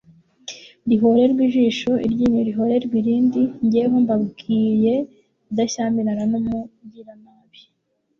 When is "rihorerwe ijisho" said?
0.89-1.91